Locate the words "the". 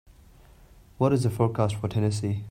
1.21-1.29